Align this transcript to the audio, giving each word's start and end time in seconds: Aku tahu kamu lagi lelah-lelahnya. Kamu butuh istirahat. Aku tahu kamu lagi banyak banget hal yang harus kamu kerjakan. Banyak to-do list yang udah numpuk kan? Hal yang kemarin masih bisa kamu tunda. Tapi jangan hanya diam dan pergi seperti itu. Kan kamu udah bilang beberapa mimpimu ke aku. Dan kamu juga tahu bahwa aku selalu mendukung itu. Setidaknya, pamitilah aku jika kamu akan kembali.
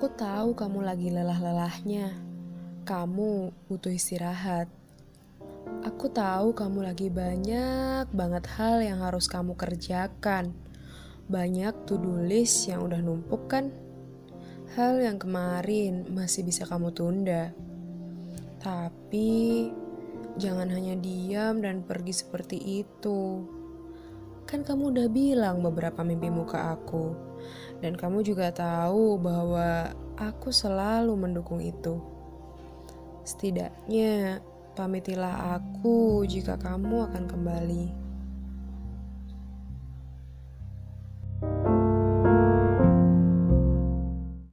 Aku 0.00 0.16
tahu 0.16 0.56
kamu 0.56 0.80
lagi 0.80 1.12
lelah-lelahnya. 1.12 2.16
Kamu 2.88 3.52
butuh 3.68 3.92
istirahat. 3.92 4.64
Aku 5.84 6.08
tahu 6.08 6.56
kamu 6.56 6.88
lagi 6.88 7.12
banyak 7.12 8.08
banget 8.08 8.48
hal 8.56 8.80
yang 8.80 9.04
harus 9.04 9.28
kamu 9.28 9.60
kerjakan. 9.60 10.56
Banyak 11.28 11.84
to-do 11.84 12.16
list 12.16 12.64
yang 12.72 12.88
udah 12.88 12.96
numpuk 12.96 13.44
kan? 13.52 13.76
Hal 14.72 15.04
yang 15.04 15.20
kemarin 15.20 16.08
masih 16.08 16.48
bisa 16.48 16.64
kamu 16.64 16.96
tunda. 16.96 17.52
Tapi 18.56 19.68
jangan 20.40 20.72
hanya 20.72 20.96
diam 20.96 21.60
dan 21.60 21.84
pergi 21.84 22.16
seperti 22.16 22.56
itu. 22.56 23.44
Kan 24.50 24.66
kamu 24.66 24.90
udah 24.90 25.06
bilang 25.06 25.62
beberapa 25.62 26.02
mimpimu 26.02 26.42
ke 26.42 26.58
aku. 26.58 27.14
Dan 27.78 27.94
kamu 27.94 28.26
juga 28.26 28.50
tahu 28.50 29.14
bahwa 29.22 29.94
aku 30.18 30.50
selalu 30.50 31.14
mendukung 31.14 31.62
itu. 31.62 32.02
Setidaknya, 33.22 34.42
pamitilah 34.74 35.54
aku 35.54 36.26
jika 36.26 36.58
kamu 36.58 37.06
akan 37.06 37.24
kembali. 37.30 38.09